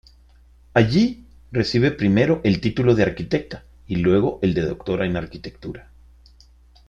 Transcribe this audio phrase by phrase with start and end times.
[0.73, 5.91] Allí recibe primero el título de arquitecta y luego el de Doctora en arquitectura.